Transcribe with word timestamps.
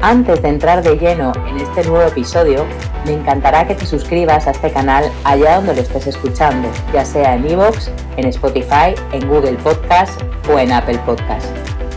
Antes 0.00 0.42
de 0.42 0.48
entrar 0.48 0.82
de 0.82 0.96
lleno 0.96 1.32
en 1.48 1.56
este 1.58 1.84
nuevo 1.84 2.06
episodio, 2.06 2.66
me 3.06 3.12
encantará 3.12 3.66
que 3.66 3.74
te 3.74 3.86
suscribas 3.86 4.46
a 4.46 4.50
este 4.50 4.70
canal 4.70 5.10
allá 5.24 5.56
donde 5.56 5.74
lo 5.74 5.80
estés 5.80 6.06
escuchando, 6.06 6.68
ya 6.92 7.04
sea 7.04 7.34
en 7.34 7.48
iVoox, 7.50 7.88
en 8.16 8.26
Spotify, 8.26 8.94
en 9.12 9.26
Google 9.28 9.54
Podcast 9.54 10.20
o 10.52 10.58
en 10.58 10.72
Apple 10.72 10.98
Podcast. 11.06 11.46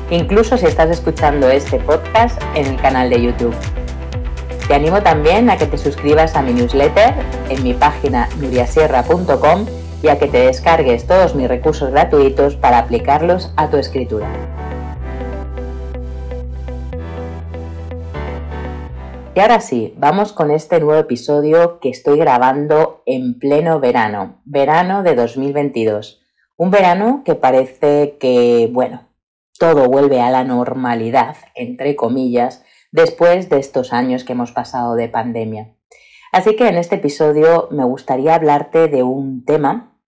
Incluso 0.10 0.58
si 0.58 0.66
estás 0.66 0.90
escuchando 0.90 1.50
este 1.50 1.80
podcast 1.80 2.42
en 2.56 2.68
el 2.68 2.78
canal 2.78 3.10
de 3.10 3.22
YouTube. 3.22 3.56
Te 4.68 4.76
animo 4.76 5.02
también 5.02 5.50
a 5.50 5.58
que 5.58 5.66
te 5.66 5.78
suscribas 5.78 6.36
a 6.36 6.42
mi 6.42 6.54
newsletter 6.54 7.14
en 7.50 7.64
mi 7.64 7.73
página 7.73 8.30
nuriasierra.com 8.40 9.66
y 10.04 10.08
a 10.08 10.20
que 10.20 10.28
te 10.28 10.40
descargues 10.40 11.08
todos 11.08 11.36
mis 11.36 11.48
recursos 11.48 11.92
gratuitos 11.92 12.56
para 12.56 12.80
aplicarlos 12.80 13.52
a 13.56 13.70
tu 13.70 13.78
escritura. 13.78 14.28
Y 19.38 19.40
ahora 19.40 19.60
sí, 19.62 19.94
vamos 19.98 20.34
con 20.34 20.50
este 20.50 20.80
nuevo 20.80 21.00
episodio 21.00 21.80
que 21.80 21.90
estoy 21.90 22.18
grabando 22.18 23.04
en 23.06 23.38
pleno 23.38 23.80
verano, 23.80 24.42
verano 24.46 25.04
de 25.04 25.14
2022. 25.14 26.24
Un 26.56 26.72
verano 26.72 27.22
que 27.24 27.36
parece 27.36 28.18
que, 28.20 28.68
bueno, 28.72 29.10
todo 29.60 29.90
vuelve 29.90 30.22
a 30.22 30.32
la 30.32 30.44
normalidad, 30.44 31.36
entre 31.54 31.96
comillas, 31.96 32.66
después 32.92 33.48
de 33.48 33.60
estos 33.60 33.94
años 33.94 34.24
que 34.24 34.34
hemos 34.34 34.54
pasado 34.54 34.96
de 34.96 35.08
pandemia. 35.08 35.76
Así 36.32 36.56
que 36.56 36.68
en 36.68 36.78
este 36.78 36.96
episodio 36.96 37.68
me 37.70 37.84
gustaría 37.84 38.34
hablarte 38.34 38.88
de 38.88 39.04
un 39.04 39.46
tema 39.46 40.00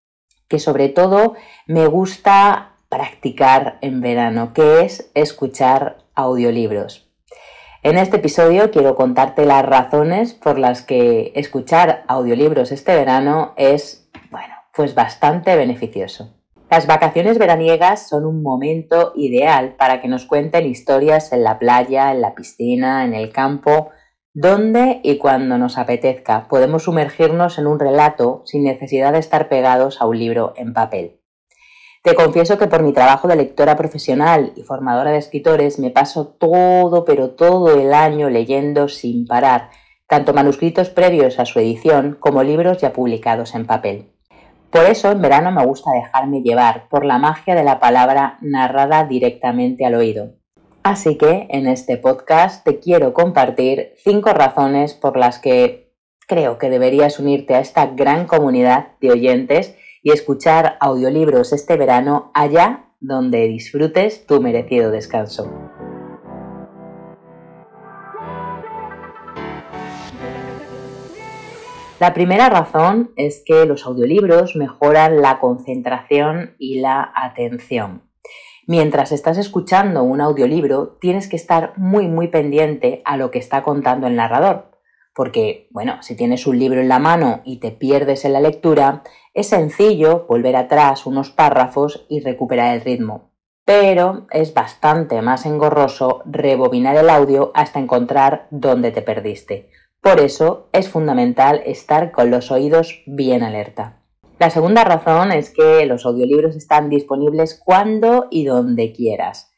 que 0.48 0.58
sobre 0.58 0.90
todo 0.90 1.36
me 1.68 1.86
gusta 1.86 2.78
practicar 2.90 3.78
en 3.82 4.02
verano, 4.02 4.56
que 4.56 4.82
es 4.82 5.12
escuchar 5.14 6.00
audiolibros. 6.16 7.09
En 7.82 7.98
este 7.98 8.18
episodio 8.18 8.72
quiero 8.72 8.96
contarte 8.96 9.46
las 9.46 9.66
razones 9.66 10.34
por 10.34 10.60
las 10.60 10.82
que 10.82 11.32
escuchar 11.36 12.04
audiolibros 12.10 12.74
este 12.74 12.94
verano 12.94 13.54
es, 13.56 14.10
bueno, 14.32 14.54
pues 14.76 14.96
bastante 14.96 15.56
beneficioso. 15.56 16.36
Las 16.70 16.88
vacaciones 16.88 17.38
veraniegas 17.38 18.10
son 18.10 18.26
un 18.26 18.44
momento 18.44 19.14
ideal 19.16 19.76
para 19.78 20.02
que 20.02 20.10
nos 20.10 20.26
cuenten 20.26 20.66
historias 20.66 21.32
en 21.32 21.46
la 21.46 21.58
playa, 21.58 22.12
en 22.12 22.20
la 22.20 22.36
piscina, 22.36 23.06
en 23.06 23.14
el 23.14 23.32
campo, 23.32 23.92
donde 24.34 25.00
y 25.02 25.18
cuando 25.18 25.58
nos 25.58 25.78
apetezca. 25.78 26.50
Podemos 26.50 26.84
sumergirnos 26.84 27.60
en 27.60 27.68
un 27.68 27.80
relato 27.80 28.44
sin 28.46 28.66
necesidad 28.66 29.14
de 29.14 29.20
estar 29.20 29.48
pegados 29.48 30.02
a 30.02 30.06
un 30.06 30.20
libro 30.20 30.52
en 30.58 30.74
papel. 30.74 31.19
Te 32.02 32.16
confieso 32.16 32.58
que 32.58 32.68
por 32.68 32.82
mi 32.82 32.94
trabajo 32.94 33.28
de 33.28 33.36
lectora 33.36 33.76
profesional 33.76 34.54
y 34.56 34.64
formadora 34.64 35.12
de 35.12 35.18
escritores 35.18 35.80
me 35.80 35.90
paso 35.90 36.28
todo, 36.28 37.04
pero 37.04 37.32
todo 37.32 37.78
el 37.78 37.94
año 37.94 38.30
leyendo 38.30 38.88
sin 38.88 39.28
parar, 39.28 39.70
tanto 40.08 40.34
manuscritos 40.34 40.90
previos 40.90 41.40
a 41.40 41.46
su 41.46 41.60
edición 41.60 42.16
como 42.18 42.42
libros 42.42 42.78
ya 42.78 42.94
publicados 42.94 43.54
en 43.54 43.66
papel. 43.66 44.14
Por 44.70 44.86
eso 44.86 45.12
en 45.12 45.22
verano 45.22 45.52
me 45.52 45.66
gusta 45.66 45.92
dejarme 45.92 46.42
llevar 46.42 46.88
por 46.90 47.04
la 47.04 47.18
magia 47.18 47.54
de 47.54 47.64
la 47.64 47.82
palabra 47.82 48.38
narrada 48.42 49.04
directamente 49.04 49.86
al 49.86 49.96
oído. 49.96 50.36
Así 50.84 51.18
que 51.18 51.48
en 51.50 51.68
este 51.68 51.98
podcast 51.98 52.64
te 52.64 52.80
quiero 52.80 53.14
compartir 53.14 53.94
cinco 53.98 54.30
razones 54.30 54.94
por 54.94 55.18
las 55.18 55.38
que 55.40 55.92
creo 56.28 56.58
que 56.58 56.70
deberías 56.70 57.20
unirte 57.20 57.56
a 57.56 57.60
esta 57.60 57.88
gran 57.88 58.26
comunidad 58.26 58.94
de 59.02 59.12
oyentes 59.12 59.76
y 60.04 60.12
escuchar 60.12 60.78
audiolibros 60.80 61.54
este 61.54 61.78
verano 61.78 62.32
allá 62.34 62.94
donde 63.00 63.48
disfrutes 63.48 64.26
tu 64.26 64.42
merecido 64.42 64.92
descanso. 64.92 65.50
La 72.00 72.14
primera 72.14 72.50
razón 72.50 73.12
es 73.18 73.44
que 73.46 73.66
los 73.66 73.86
audiolibros 73.86 74.56
mejoran 74.56 75.22
la 75.22 75.40
concentración 75.40 76.56
y 76.58 76.80
la 76.80 77.12
atención. 77.14 78.04
Mientras 78.68 79.12
estás 79.12 79.38
escuchando 79.38 80.04
un 80.04 80.22
audiolibro, 80.22 80.98
tienes 81.02 81.28
que 81.28 81.36
estar 81.36 81.74
muy 81.76 82.08
muy 82.08 82.30
pendiente 82.30 83.02
a 83.04 83.18
lo 83.18 83.32
que 83.32 83.40
está 83.40 83.64
contando 83.64 84.08
el 84.08 84.16
narrador, 84.16 84.72
porque, 85.14 85.68
bueno, 85.72 86.02
si 86.02 86.16
tienes 86.16 86.48
un 86.48 86.58
libro 86.58 86.80
en 86.80 86.88
la 86.88 87.00
mano 87.00 87.42
y 87.44 87.60
te 87.60 87.72
pierdes 87.72 88.24
en 88.24 88.32
la 88.32 88.40
lectura, 88.40 89.04
es 89.40 89.48
sencillo 89.48 90.26
volver 90.28 90.58
atrás 90.58 91.06
unos 91.06 91.30
párrafos 91.30 92.06
y 92.10 92.20
recuperar 92.20 92.76
el 92.76 92.82
ritmo. 92.82 93.32
Pero 93.64 94.28
es 94.32 94.54
bastante 94.54 95.22
más 95.22 95.46
engorroso 95.46 96.22
rebobinar 96.26 96.98
el 96.98 97.10
audio 97.10 97.52
hasta 97.56 97.80
encontrar 97.80 98.48
dónde 98.52 98.92
te 98.92 99.02
perdiste. 99.02 99.70
Por 100.02 100.20
eso 100.20 100.68
es 100.74 100.90
fundamental 100.90 101.62
estar 101.66 102.12
con 102.12 102.32
los 102.32 102.52
oídos 102.52 103.02
bien 103.06 103.42
alerta. 103.44 104.02
La 104.40 104.50
segunda 104.50 104.84
razón 104.84 105.32
es 105.32 105.52
que 105.52 105.86
los 105.86 106.06
audiolibros 106.06 106.58
están 106.58 106.90
disponibles 106.90 107.62
cuando 107.64 108.28
y 108.30 108.44
donde 108.44 108.92
quieras. 108.92 109.54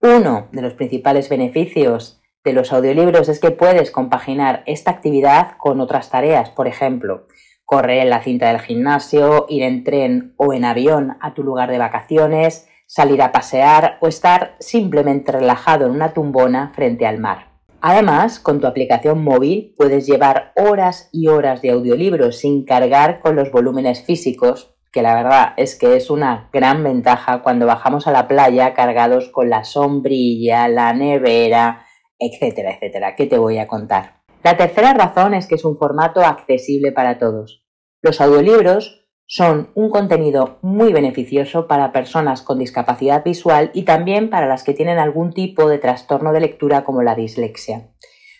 Uno 0.00 0.46
de 0.52 0.62
los 0.62 0.74
principales 0.74 1.28
beneficios 1.28 2.20
de 2.44 2.52
los 2.52 2.72
audiolibros 2.72 3.28
es 3.28 3.40
que 3.40 3.50
puedes 3.50 3.90
compaginar 3.90 4.62
esta 4.66 4.92
actividad 4.92 5.56
con 5.58 5.80
otras 5.80 6.10
tareas, 6.10 6.50
por 6.50 6.68
ejemplo, 6.68 7.26
correr 7.64 8.02
en 8.02 8.10
la 8.10 8.22
cinta 8.22 8.48
del 8.48 8.60
gimnasio, 8.60 9.46
ir 9.48 9.62
en 9.62 9.84
tren 9.84 10.34
o 10.36 10.52
en 10.52 10.64
avión 10.64 11.16
a 11.20 11.34
tu 11.34 11.42
lugar 11.42 11.70
de 11.70 11.78
vacaciones, 11.78 12.68
salir 12.86 13.22
a 13.22 13.32
pasear 13.32 13.98
o 14.00 14.08
estar 14.08 14.56
simplemente 14.60 15.32
relajado 15.32 15.86
en 15.86 15.92
una 15.92 16.12
tumbona 16.12 16.72
frente 16.74 17.06
al 17.06 17.18
mar. 17.18 17.54
Además, 17.80 18.38
con 18.38 18.60
tu 18.60 18.66
aplicación 18.66 19.22
móvil 19.22 19.74
puedes 19.76 20.06
llevar 20.06 20.52
horas 20.56 21.10
y 21.12 21.28
horas 21.28 21.60
de 21.60 21.70
audiolibros 21.70 22.38
sin 22.38 22.64
cargar 22.64 23.20
con 23.20 23.36
los 23.36 23.50
volúmenes 23.50 24.02
físicos, 24.04 24.74
que 24.90 25.02
la 25.02 25.14
verdad 25.14 25.52
es 25.56 25.76
que 25.76 25.96
es 25.96 26.08
una 26.08 26.48
gran 26.52 26.82
ventaja 26.82 27.42
cuando 27.42 27.66
bajamos 27.66 28.06
a 28.06 28.12
la 28.12 28.26
playa 28.26 28.72
cargados 28.72 29.28
con 29.28 29.50
la 29.50 29.64
sombrilla, 29.64 30.68
la 30.68 30.94
nevera, 30.94 31.84
etcétera, 32.18 32.72
etcétera. 32.72 33.16
¿Qué 33.16 33.26
te 33.26 33.36
voy 33.36 33.58
a 33.58 33.66
contar? 33.66 34.23
La 34.44 34.58
tercera 34.58 34.92
razón 34.92 35.32
es 35.32 35.46
que 35.46 35.54
es 35.54 35.64
un 35.64 35.78
formato 35.78 36.20
accesible 36.20 36.92
para 36.92 37.18
todos. 37.18 37.64
Los 38.02 38.20
audiolibros 38.20 39.08
son 39.26 39.70
un 39.74 39.88
contenido 39.88 40.58
muy 40.60 40.92
beneficioso 40.92 41.66
para 41.66 41.92
personas 41.92 42.42
con 42.42 42.58
discapacidad 42.58 43.24
visual 43.24 43.70
y 43.72 43.84
también 43.84 44.28
para 44.28 44.46
las 44.46 44.62
que 44.62 44.74
tienen 44.74 44.98
algún 44.98 45.32
tipo 45.32 45.66
de 45.70 45.78
trastorno 45.78 46.34
de 46.34 46.40
lectura 46.40 46.84
como 46.84 47.02
la 47.02 47.14
dislexia. 47.14 47.94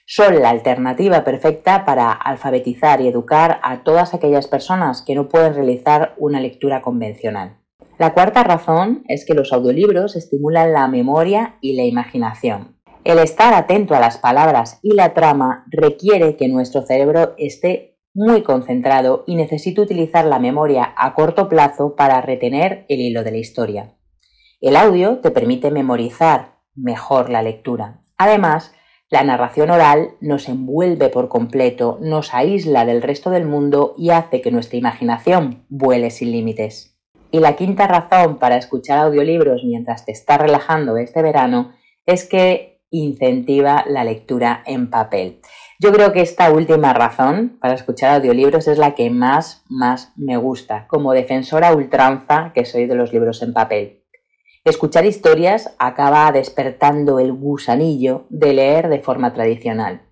Son 0.05 0.43
la 0.43 0.51
alternativa 0.51 1.25
perfecta 1.25 1.87
para 1.87 2.13
alfabetizar 2.13 3.01
y 3.01 3.09
educar 3.09 3.59
a 3.63 3.83
todas 3.83 4.13
aquellas 4.13 4.47
personas 4.47 5.01
que 5.01 5.15
no 5.15 5.31
pueden 5.31 5.55
realizar 5.55 6.15
una 6.19 6.39
lectura 6.39 6.83
convencional. 6.83 7.63
La 7.99 8.13
cuarta 8.13 8.45
razón 8.45 9.05
es 9.09 9.25
que 9.25 9.33
los 9.33 9.55
audiolibros 9.55 10.17
estimulan 10.17 10.75
la 10.75 10.87
memoria 10.87 11.57
y 11.63 11.77
la 11.77 11.85
imaginación. 11.85 12.74
El 13.05 13.19
estar 13.19 13.53
atento 13.53 13.95
a 13.95 14.01
las 14.01 14.17
palabras 14.17 14.79
y 14.83 14.95
la 14.95 15.13
trama 15.13 15.67
requiere 15.71 16.37
que 16.37 16.49
nuestro 16.49 16.81
cerebro 16.87 17.35
esté 17.37 17.99
muy 18.15 18.43
concentrado 18.43 19.25
y 19.27 19.37
necesite 19.37 19.83
utilizar 19.83 20.25
la 20.25 20.39
memoria 20.39 20.95
a 20.97 21.13
corto 21.13 21.51
plazo 21.51 21.97
para 21.97 22.23
retener 22.23 22.87
el 22.89 23.01
hilo 23.01 23.23
de 23.23 23.31
la 23.33 23.37
historia. 23.37 23.93
El 24.63 24.75
audio 24.75 25.19
te 25.19 25.31
permite 25.31 25.71
memorizar 25.71 26.61
mejor 26.75 27.29
la 27.29 27.43
lectura. 27.43 28.01
Además, 28.17 28.73
la 29.11 29.23
narración 29.23 29.71
oral 29.71 30.13
nos 30.23 30.49
envuelve 30.49 31.11
por 31.11 31.29
completo, 31.29 31.99
nos 32.01 32.33
aísla 32.33 32.87
del 32.87 33.03
resto 33.03 33.29
del 33.29 33.45
mundo 33.45 33.95
y 33.99 34.11
hace 34.11 34.41
que 34.41 34.51
nuestra 34.51 34.79
imaginación 34.79 35.67
vuele 35.69 36.11
sin 36.11 36.33
límites. 36.33 36.99
Y 37.31 37.41
la 37.41 37.55
quinta 37.55 37.87
razón 37.87 38.39
para 38.39 38.57
escuchar 38.57 39.01
audiolibros 39.01 39.63
mientras 39.63 40.07
te 40.07 40.13
estás 40.13 40.39
relajando 40.41 40.97
este 40.97 41.21
verano 41.21 41.73
es 42.07 42.27
que 42.27 42.74
incentiva 42.95 43.85
la 43.89 44.05
lectura 44.05 44.63
en 44.67 44.89
papel. 44.89 45.41
Yo 45.81 45.93
creo 45.93 46.13
que 46.13 46.21
esta 46.21 46.53
última 46.53 46.93
razón 46.93 47.59
para 47.61 47.75
escuchar 47.75 48.15
audiolibros 48.15 48.69
es 48.69 48.79
la 48.79 48.95
que 48.95 49.11
más, 49.11 49.65
más 49.69 50.13
me 50.17 50.37
gusta, 50.37 50.87
como 50.87 51.13
defensora 51.13 51.75
ultranza 51.75 52.53
que 52.55 52.65
soy 52.65 52.87
de 52.87 52.95
los 52.95 53.13
libros 53.13 53.43
en 53.43 53.53
papel. 53.53 54.05
Escuchar 54.65 55.05
historias 55.05 55.75
acaba 55.79 56.31
despertando 56.33 57.19
el 57.19 57.33
gusanillo 57.33 58.27
de 58.31 58.55
leer 58.55 58.89
de 58.89 59.01
forma 59.01 59.35
tradicional. 59.35 60.03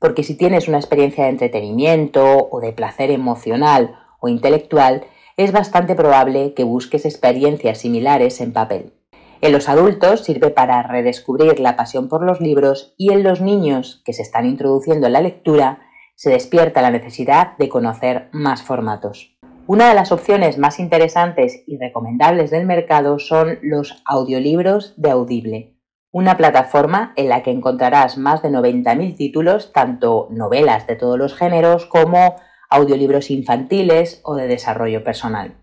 porque 0.00 0.22
si 0.22 0.34
tienes 0.34 0.66
una 0.66 0.78
experiencia 0.78 1.24
de 1.24 1.30
entretenimiento 1.30 2.48
o 2.50 2.60
de 2.60 2.72
placer 2.72 3.10
emocional 3.10 3.98
o 4.18 4.28
intelectual, 4.28 5.04
es 5.36 5.52
bastante 5.52 5.94
probable 5.94 6.54
que 6.54 6.64
busques 6.64 7.04
experiencias 7.04 7.78
similares 7.78 8.40
en 8.40 8.54
papel. 8.54 8.99
En 9.42 9.52
los 9.52 9.70
adultos 9.70 10.20
sirve 10.20 10.50
para 10.50 10.82
redescubrir 10.82 11.60
la 11.60 11.74
pasión 11.74 12.08
por 12.08 12.22
los 12.22 12.42
libros 12.42 12.94
y 12.98 13.10
en 13.12 13.22
los 13.22 13.40
niños 13.40 14.02
que 14.04 14.12
se 14.12 14.20
están 14.20 14.44
introduciendo 14.44 15.06
en 15.06 15.14
la 15.14 15.22
lectura 15.22 15.80
se 16.14 16.28
despierta 16.28 16.82
la 16.82 16.90
necesidad 16.90 17.56
de 17.56 17.70
conocer 17.70 18.28
más 18.32 18.62
formatos. 18.62 19.38
Una 19.66 19.88
de 19.88 19.94
las 19.94 20.12
opciones 20.12 20.58
más 20.58 20.78
interesantes 20.78 21.62
y 21.66 21.78
recomendables 21.78 22.50
del 22.50 22.66
mercado 22.66 23.18
son 23.18 23.58
los 23.62 24.02
audiolibros 24.04 24.92
de 25.00 25.10
Audible, 25.10 25.76
una 26.12 26.36
plataforma 26.36 27.14
en 27.16 27.30
la 27.30 27.42
que 27.42 27.50
encontrarás 27.50 28.18
más 28.18 28.42
de 28.42 28.50
90.000 28.50 29.16
títulos, 29.16 29.72
tanto 29.72 30.28
novelas 30.30 30.86
de 30.86 30.96
todos 30.96 31.16
los 31.16 31.34
géneros 31.34 31.86
como 31.86 32.36
audiolibros 32.68 33.30
infantiles 33.30 34.20
o 34.22 34.34
de 34.34 34.48
desarrollo 34.48 35.02
personal. 35.02 35.54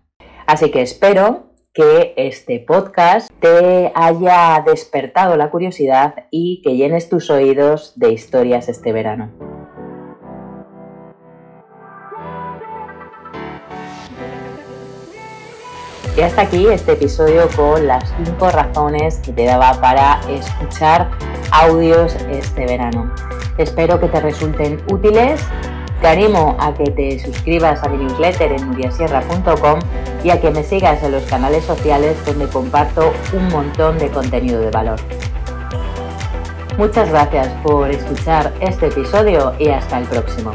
Así 0.46 0.72
que 0.72 0.82
espero 0.82 1.47
que 1.78 2.12
este 2.16 2.58
podcast 2.58 3.30
te 3.38 3.92
haya 3.94 4.60
despertado 4.66 5.36
la 5.36 5.48
curiosidad 5.48 6.26
y 6.28 6.60
que 6.64 6.74
llenes 6.74 7.08
tus 7.08 7.30
oídos 7.30 7.92
de 7.94 8.10
historias 8.10 8.68
este 8.68 8.92
verano. 8.92 9.30
Y 16.16 16.20
hasta 16.20 16.42
aquí 16.42 16.66
este 16.66 16.94
episodio 16.94 17.48
con 17.54 17.86
las 17.86 18.12
5 18.24 18.50
razones 18.50 19.18
que 19.18 19.32
te 19.32 19.44
daba 19.44 19.80
para 19.80 20.18
escuchar 20.28 21.08
audios 21.52 22.16
este 22.28 22.66
verano. 22.66 23.14
Espero 23.56 24.00
que 24.00 24.08
te 24.08 24.18
resulten 24.18 24.82
útiles. 24.90 25.40
Te 26.08 26.12
animo 26.12 26.56
a 26.58 26.72
que 26.72 26.84
te 26.84 27.18
suscribas 27.18 27.84
a 27.84 27.88
mi 27.90 27.98
newsletter 27.98 28.52
en 28.52 28.66
nuriasierra.com 28.66 29.78
y 30.24 30.30
a 30.30 30.40
que 30.40 30.50
me 30.50 30.64
sigas 30.64 31.02
en 31.02 31.12
los 31.12 31.22
canales 31.24 31.66
sociales 31.66 32.16
donde 32.24 32.48
comparto 32.48 33.12
un 33.34 33.46
montón 33.48 33.98
de 33.98 34.08
contenido 34.08 34.58
de 34.58 34.70
valor. 34.70 34.98
Muchas 36.78 37.10
gracias 37.10 37.48
por 37.62 37.90
escuchar 37.90 38.54
este 38.60 38.86
episodio 38.86 39.52
y 39.58 39.68
hasta 39.68 39.98
el 39.98 40.06
próximo. 40.06 40.52